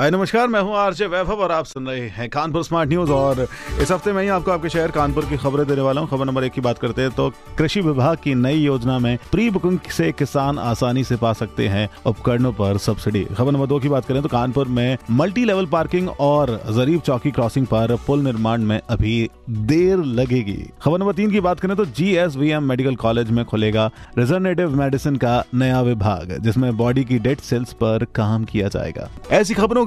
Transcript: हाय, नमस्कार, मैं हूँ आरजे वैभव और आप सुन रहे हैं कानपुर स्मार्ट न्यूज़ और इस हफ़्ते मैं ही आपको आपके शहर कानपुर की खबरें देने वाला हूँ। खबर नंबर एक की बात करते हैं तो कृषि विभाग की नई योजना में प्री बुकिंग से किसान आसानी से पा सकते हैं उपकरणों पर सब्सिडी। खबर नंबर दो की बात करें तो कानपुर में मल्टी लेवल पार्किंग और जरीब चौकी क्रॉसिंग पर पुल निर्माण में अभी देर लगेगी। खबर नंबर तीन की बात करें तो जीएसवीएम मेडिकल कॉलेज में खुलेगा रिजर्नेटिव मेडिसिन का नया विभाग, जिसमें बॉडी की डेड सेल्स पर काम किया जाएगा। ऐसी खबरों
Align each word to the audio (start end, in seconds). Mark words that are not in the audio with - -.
हाय, 0.00 0.10
नमस्कार, 0.10 0.46
मैं 0.48 0.60
हूँ 0.60 0.74
आरजे 0.76 1.06
वैभव 1.06 1.40
और 1.42 1.52
आप 1.52 1.64
सुन 1.66 1.86
रहे 1.86 2.06
हैं 2.08 2.28
कानपुर 2.30 2.62
स्मार्ट 2.64 2.88
न्यूज़ 2.88 3.10
और 3.12 3.40
इस 3.40 3.90
हफ़्ते 3.92 4.12
मैं 4.12 4.22
ही 4.22 4.28
आपको 4.28 4.50
आपके 4.50 4.68
शहर 4.68 4.90
कानपुर 4.90 5.24
की 5.24 5.36
खबरें 5.36 5.66
देने 5.66 5.80
वाला 5.82 6.00
हूँ। 6.00 6.08
खबर 6.08 6.24
नंबर 6.24 6.44
एक 6.44 6.52
की 6.52 6.60
बात 6.60 6.78
करते 6.78 7.02
हैं 7.02 7.10
तो 7.10 7.28
कृषि 7.58 7.80
विभाग 7.80 8.18
की 8.24 8.34
नई 8.34 8.56
योजना 8.56 8.98
में 8.98 9.18
प्री 9.32 9.48
बुकिंग 9.50 9.78
से 9.90 10.10
किसान 10.12 10.58
आसानी 10.58 11.02
से 11.04 11.16
पा 11.16 11.32
सकते 11.32 11.66
हैं 11.68 11.88
उपकरणों 12.06 12.52
पर 12.52 12.78
सब्सिडी। 12.78 13.24
खबर 13.26 13.52
नंबर 13.52 13.66
दो 13.66 13.78
की 13.78 13.88
बात 13.88 14.06
करें 14.06 14.22
तो 14.22 14.28
कानपुर 14.28 14.68
में 14.68 14.96
मल्टी 15.10 15.44
लेवल 15.44 15.66
पार्किंग 15.66 16.08
और 16.20 16.56
जरीब 16.70 17.00
चौकी 17.00 17.30
क्रॉसिंग 17.30 17.66
पर 17.66 17.96
पुल 18.06 18.22
निर्माण 18.22 18.62
में 18.62 18.80
अभी 18.80 19.28
देर 19.50 20.04
लगेगी। 20.14 20.58
खबर 20.82 20.98
नंबर 20.98 21.12
तीन 21.12 21.30
की 21.30 21.40
बात 21.40 21.60
करें 21.60 21.76
तो 21.76 21.84
जीएसवीएम 21.86 22.68
मेडिकल 22.68 22.96
कॉलेज 22.96 23.30
में 23.30 23.44
खुलेगा 23.44 23.90
रिजर्नेटिव 24.18 24.76
मेडिसिन 24.76 25.16
का 25.16 25.42
नया 25.54 25.80
विभाग, 25.82 26.36
जिसमें 26.40 26.76
बॉडी 26.76 27.04
की 27.04 27.18
डेड 27.18 27.40
सेल्स 27.42 27.72
पर 27.74 28.06
काम 28.14 28.44
किया 28.44 28.68
जाएगा। 28.68 29.08
ऐसी 29.32 29.54
खबरों 29.54 29.86